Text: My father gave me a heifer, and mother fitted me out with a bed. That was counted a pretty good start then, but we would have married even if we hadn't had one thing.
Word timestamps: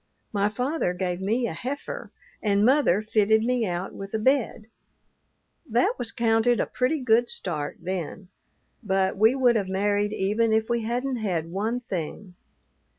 My 0.33 0.49
father 0.49 0.95
gave 0.95 1.21
me 1.21 1.45
a 1.45 1.53
heifer, 1.53 2.11
and 2.41 2.65
mother 2.65 3.03
fitted 3.03 3.43
me 3.43 3.67
out 3.67 3.93
with 3.93 4.15
a 4.15 4.17
bed. 4.17 4.65
That 5.69 5.93
was 5.99 6.11
counted 6.11 6.59
a 6.59 6.65
pretty 6.65 6.99
good 6.99 7.29
start 7.29 7.77
then, 7.79 8.29
but 8.81 9.15
we 9.15 9.35
would 9.35 9.55
have 9.55 9.69
married 9.69 10.11
even 10.11 10.53
if 10.53 10.69
we 10.71 10.81
hadn't 10.81 11.17
had 11.17 11.51
one 11.51 11.81
thing. 11.81 12.33